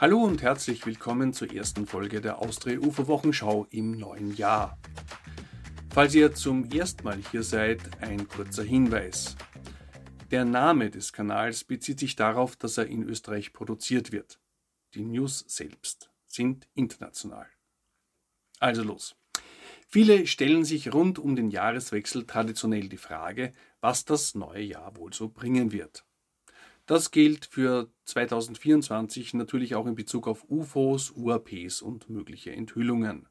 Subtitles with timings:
[0.00, 4.78] Hallo und herzlich willkommen zur ersten Folge der Austria UFO Wochenschau im neuen Jahr.
[5.90, 9.34] Falls ihr zum ersten Mal hier seid, ein kurzer Hinweis.
[10.30, 14.38] Der Name des Kanals bezieht sich darauf, dass er in Österreich produziert wird.
[14.94, 17.48] Die News selbst sind international.
[18.60, 19.16] Also los.
[19.88, 25.12] Viele stellen sich rund um den Jahreswechsel traditionell die Frage, was das neue Jahr wohl
[25.12, 26.04] so bringen wird.
[26.88, 33.28] Das gilt für 2024 natürlich auch in Bezug auf UFOs, UAPs und mögliche Enthüllungen.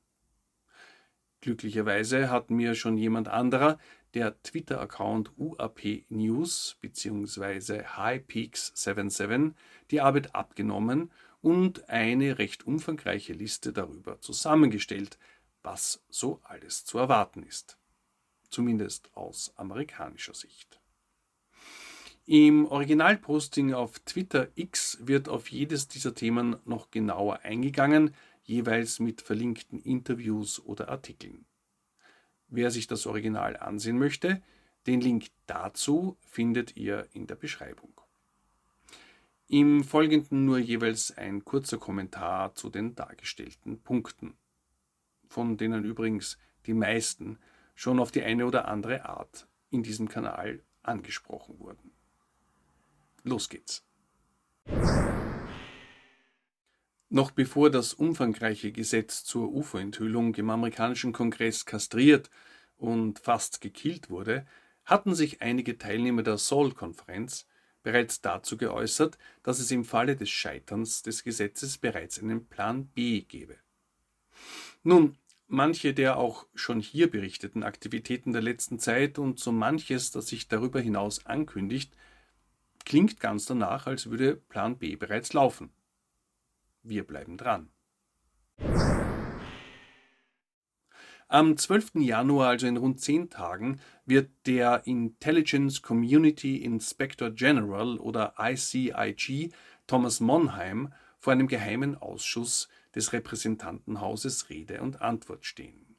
[1.42, 3.80] Glücklicherweise hat mir schon jemand anderer,
[4.14, 7.82] der Twitter-Account UAP News bzw.
[7.82, 9.56] HighPeaks77,
[9.90, 11.12] die Arbeit abgenommen
[11.42, 15.18] und eine recht umfangreiche Liste darüber zusammengestellt,
[15.64, 17.80] was so alles zu erwarten ist.
[18.52, 20.77] Zumindest aus amerikanischer Sicht.
[22.30, 29.22] Im Originalposting auf Twitter X wird auf jedes dieser Themen noch genauer eingegangen, jeweils mit
[29.22, 31.46] verlinkten Interviews oder Artikeln.
[32.50, 34.42] Wer sich das Original ansehen möchte,
[34.88, 37.94] den Link dazu findet ihr in der Beschreibung.
[39.48, 44.36] Im Folgenden nur jeweils ein kurzer Kommentar zu den dargestellten Punkten,
[45.30, 47.40] von denen übrigens die meisten
[47.74, 51.97] schon auf die eine oder andere Art in diesem Kanal angesprochen wurden.
[53.28, 53.84] Los geht's.
[57.10, 62.30] Noch bevor das umfangreiche Gesetz zur UFO-Enthüllung im amerikanischen Kongress kastriert
[62.76, 64.46] und fast gekillt wurde,
[64.84, 67.46] hatten sich einige Teilnehmer der Seoul-Konferenz
[67.84, 73.22] bereits dazu geäußert, dass es im Falle des Scheiterns des Gesetzes bereits einen Plan B
[73.22, 73.58] gebe.
[74.84, 80.28] Nun, manche der auch schon hier berichteten Aktivitäten der letzten Zeit und so manches, das
[80.28, 81.94] sich darüber hinaus ankündigt,
[82.88, 85.74] Klingt ganz danach, als würde Plan B bereits laufen.
[86.84, 87.70] Wir bleiben dran.
[91.28, 91.96] Am 12.
[91.96, 99.52] Januar, also in rund zehn Tagen, wird der Intelligence Community Inspector General oder ICIG
[99.86, 105.98] Thomas Monheim vor einem geheimen Ausschuss des Repräsentantenhauses Rede und Antwort stehen.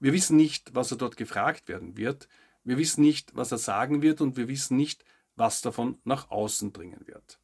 [0.00, 2.26] Wir wissen nicht, was er dort gefragt werden wird,
[2.64, 5.04] wir wissen nicht, was er sagen wird und wir wissen nicht,
[5.36, 7.38] was davon nach außen dringen wird.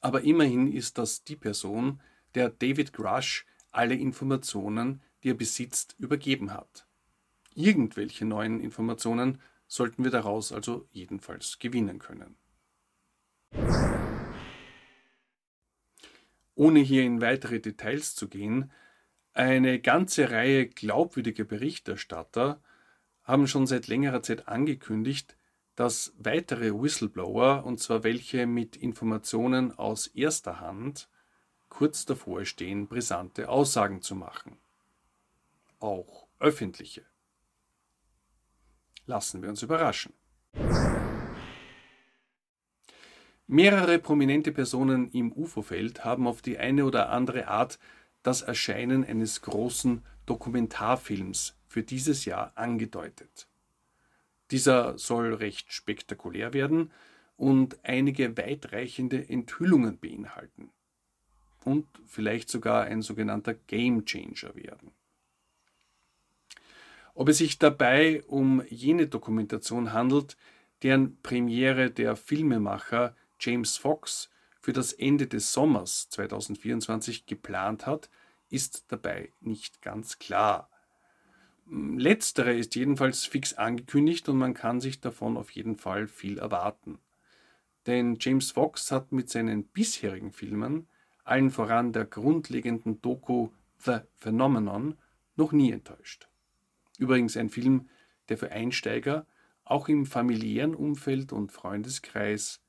[0.00, 2.00] Aber immerhin ist das die Person,
[2.34, 6.86] der David Grush alle Informationen, die er besitzt, übergeben hat.
[7.54, 12.36] Irgendwelche neuen Informationen sollten wir daraus also jedenfalls gewinnen können.
[16.54, 18.72] Ohne hier in weitere Details zu gehen,
[19.32, 22.60] eine ganze Reihe glaubwürdiger Berichterstatter
[23.22, 25.37] haben schon seit längerer Zeit angekündigt,
[25.78, 31.08] dass weitere Whistleblower, und zwar welche mit Informationen aus erster Hand,
[31.68, 34.58] kurz davor stehen, brisante Aussagen zu machen.
[35.78, 37.04] Auch öffentliche.
[39.06, 40.12] Lassen wir uns überraschen.
[43.46, 47.78] Mehrere prominente Personen im UFO-Feld haben auf die eine oder andere Art
[48.24, 53.47] das Erscheinen eines großen Dokumentarfilms für dieses Jahr angedeutet.
[54.50, 56.90] Dieser soll recht spektakulär werden
[57.36, 60.70] und einige weitreichende Enthüllungen beinhalten.
[61.64, 64.92] Und vielleicht sogar ein sogenannter Game Changer werden.
[67.14, 70.36] Ob es sich dabei um jene Dokumentation handelt,
[70.82, 78.08] deren Premiere der Filmemacher James Fox für das Ende des Sommers 2024 geplant hat,
[78.50, 80.70] ist dabei nicht ganz klar.
[81.70, 86.98] Letztere ist jedenfalls fix angekündigt und man kann sich davon auf jeden Fall viel erwarten.
[87.86, 90.86] Denn James Fox hat mit seinen bisherigen Filmen,
[91.24, 94.96] allen voran der grundlegenden Doku The Phenomenon,
[95.36, 96.28] noch nie enttäuscht.
[96.98, 97.88] Übrigens ein Film,
[98.28, 99.26] der für Einsteiger
[99.64, 102.60] auch im familiären Umfeld und Freundeskreis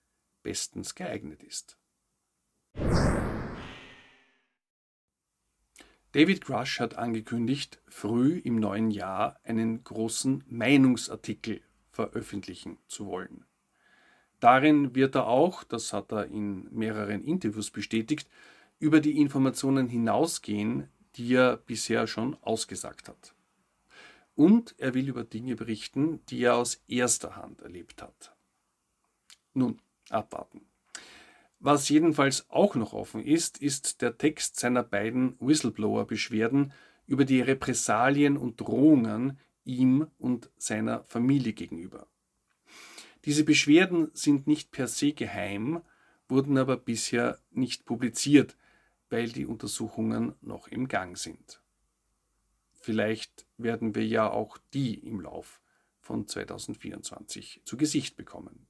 [0.44, 1.78] bestens geeignet ist.
[6.12, 11.62] David Grush hat angekündigt, früh im neuen Jahr einen großen Meinungsartikel
[11.92, 13.46] veröffentlichen zu wollen.
[14.40, 18.28] Darin wird er auch, das hat er in mehreren Interviews bestätigt,
[18.80, 23.36] über die Informationen hinausgehen, die er bisher schon ausgesagt hat.
[24.34, 28.34] Und er will über Dinge berichten, die er aus erster Hand erlebt hat.
[29.54, 29.80] Nun,
[30.10, 30.69] abwarten.
[31.60, 36.72] Was jedenfalls auch noch offen ist, ist der Text seiner beiden Whistleblower-Beschwerden
[37.06, 42.08] über die Repressalien und Drohungen ihm und seiner Familie gegenüber.
[43.26, 45.82] Diese Beschwerden sind nicht per se geheim,
[46.30, 48.56] wurden aber bisher nicht publiziert,
[49.10, 51.62] weil die Untersuchungen noch im Gang sind.
[52.72, 55.62] Vielleicht werden wir ja auch die im Lauf
[56.00, 58.66] von 2024 zu Gesicht bekommen.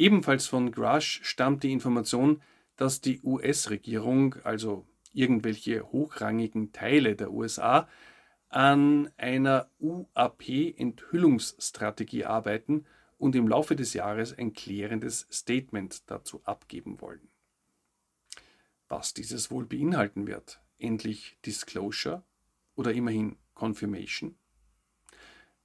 [0.00, 2.40] Ebenfalls von Grush stammt die Information,
[2.76, 7.86] dass die US-Regierung, also irgendwelche hochrangigen Teile der USA,
[8.48, 12.86] an einer UAP-Enthüllungsstrategie arbeiten
[13.18, 17.28] und im Laufe des Jahres ein klärendes Statement dazu abgeben wollen.
[18.88, 22.24] Was dieses wohl beinhalten wird, endlich Disclosure
[22.74, 24.34] oder immerhin Confirmation?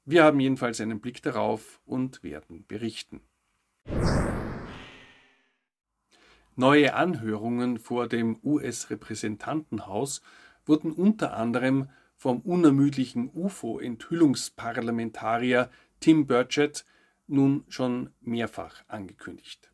[0.03, 3.21] Wir haben jedenfalls einen Blick darauf und werden berichten.
[6.57, 10.21] Neue Anhörungen vor dem US-Repräsentantenhaus
[10.65, 16.85] wurden unter anderem vom unermüdlichen UFO-Enthüllungsparlamentarier Tim Burchett
[17.27, 19.69] nun schon mehrfach angekündigt.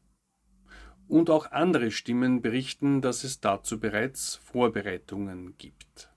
[1.07, 6.09] Und auch andere Stimmen berichten, dass es dazu bereits Vorbereitungen gibt.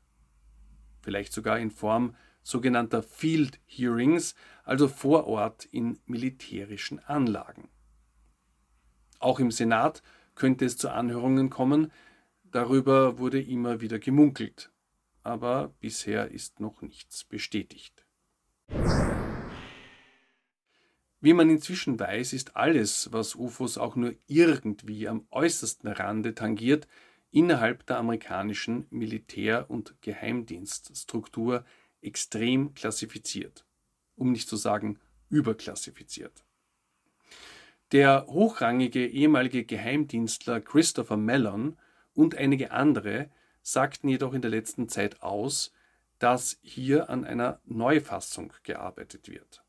[1.02, 7.68] Vielleicht sogar in Form sogenannter Field Hearings, also vor Ort in militärischen Anlagen.
[9.24, 10.02] Auch im Senat
[10.34, 11.90] könnte es zu Anhörungen kommen,
[12.42, 14.70] darüber wurde immer wieder gemunkelt,
[15.22, 18.04] aber bisher ist noch nichts bestätigt.
[21.22, 26.86] Wie man inzwischen weiß, ist alles, was UFOs auch nur irgendwie am äußersten Rande tangiert,
[27.30, 31.64] innerhalb der amerikanischen Militär- und Geheimdienststruktur
[32.02, 33.64] extrem klassifiziert,
[34.16, 34.98] um nicht zu sagen
[35.30, 36.44] überklassifiziert.
[37.92, 41.76] Der hochrangige ehemalige Geheimdienstler Christopher Mellon
[42.14, 43.30] und einige andere
[43.62, 45.72] sagten jedoch in der letzten Zeit aus,
[46.18, 49.62] dass hier an einer Neufassung gearbeitet wird.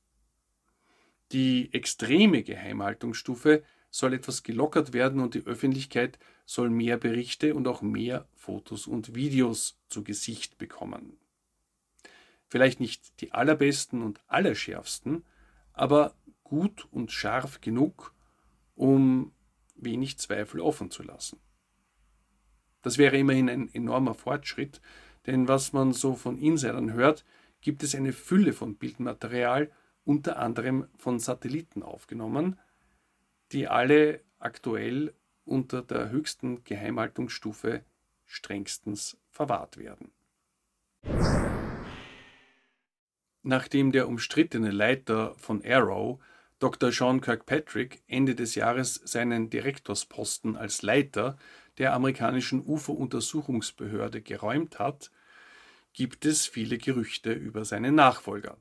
[1.31, 7.81] Die extreme Geheimhaltungsstufe soll etwas gelockert werden und die Öffentlichkeit soll mehr Berichte und auch
[7.81, 11.17] mehr Fotos und Videos zu Gesicht bekommen.
[12.47, 15.25] Vielleicht nicht die allerbesten und allerschärfsten,
[15.73, 16.13] aber
[16.45, 18.13] gut und scharf genug,
[18.75, 19.33] um
[19.75, 21.41] wenig Zweifel offen zu lassen.
[22.81, 24.79] Das wäre immerhin ein enormer Fortschritt,
[25.25, 27.25] denn was man so von Insidern hört,
[27.59, 29.71] gibt es eine Fülle von Bildmaterial
[30.05, 32.59] unter anderem von Satelliten aufgenommen,
[33.51, 35.13] die alle aktuell
[35.45, 37.83] unter der höchsten Geheimhaltungsstufe
[38.25, 40.11] strengstens verwahrt werden.
[43.41, 46.19] Nachdem der umstrittene Leiter von Arrow,
[46.59, 46.91] Dr.
[46.91, 51.37] Sean Kirkpatrick, Ende des Jahres seinen Direktorsposten als Leiter
[51.77, 55.11] der amerikanischen UFO-Untersuchungsbehörde geräumt hat,
[55.91, 58.57] gibt es viele Gerüchte über seinen Nachfolger.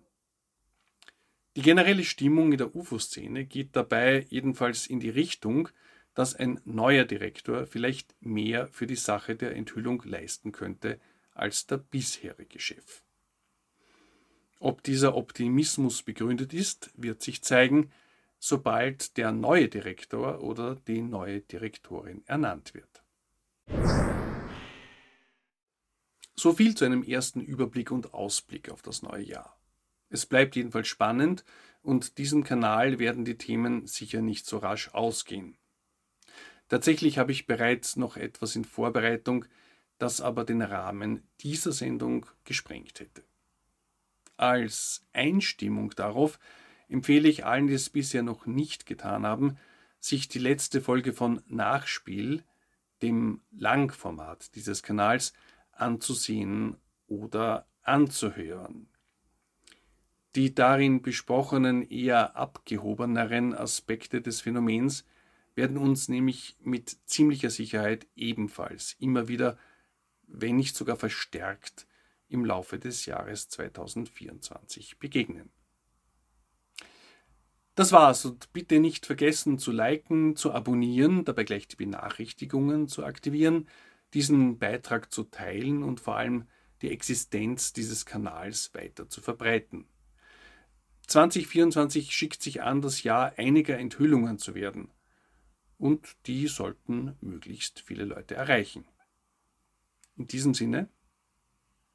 [1.56, 5.69] Die generelle Stimmung in der UFO-Szene geht dabei jedenfalls in die Richtung,
[6.14, 11.00] dass ein neuer Direktor vielleicht mehr für die Sache der Enthüllung leisten könnte
[11.32, 13.04] als der bisherige Chef.
[14.64, 17.93] Ob dieser Optimismus begründet ist, wird sich zeigen,
[18.38, 23.02] sobald der neue Direktor oder die neue Direktorin ernannt wird.
[26.35, 29.54] So viel zu einem ersten Überblick und Ausblick auf das neue Jahr.
[30.09, 31.44] Es bleibt jedenfalls spannend
[31.83, 35.59] und diesem Kanal werden die Themen sicher nicht so rasch ausgehen.
[36.68, 39.44] Tatsächlich habe ich bereits noch etwas in Vorbereitung,
[39.99, 43.25] das aber den Rahmen dieser Sendung gesprengt hätte.
[44.37, 46.38] Als Einstimmung darauf
[46.88, 49.57] empfehle ich allen, die es bisher noch nicht getan haben,
[50.00, 52.45] sich die letzte Folge von Nachspiel,
[53.03, 55.33] dem Langformat dieses Kanals,
[55.73, 56.76] anzusehen
[57.07, 58.88] oder anzuhören.
[60.35, 65.05] Die darin besprochenen eher abgehobeneren Aspekte des Phänomens
[65.55, 69.57] werden uns nämlich mit ziemlicher Sicherheit ebenfalls immer wieder,
[70.26, 71.87] wenn nicht sogar verstärkt,
[72.28, 75.50] im Laufe des Jahres 2024 begegnen.
[77.75, 83.04] Das war's und bitte nicht vergessen zu liken, zu abonnieren, dabei gleich die Benachrichtigungen zu
[83.04, 83.69] aktivieren,
[84.14, 86.47] diesen Beitrag zu teilen und vor allem
[86.83, 89.87] die Existenz dieses Kanals weiter zu verbreiten.
[91.09, 94.90] 2024 schickt sich an, das Jahr einiger Enthüllungen zu werden.
[95.76, 98.87] Und die sollten möglichst viele Leute erreichen.
[100.16, 100.88] In diesem Sinne,